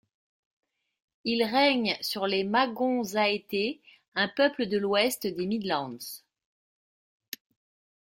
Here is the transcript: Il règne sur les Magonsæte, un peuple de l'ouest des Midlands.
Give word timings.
Il 1.25 1.43
règne 1.43 1.95
sur 2.01 2.25
les 2.25 2.43
Magonsæte, 2.43 3.81
un 4.15 4.27
peuple 4.29 4.65
de 4.65 4.79
l'ouest 4.79 5.27
des 5.27 5.45
Midlands. 5.45 6.23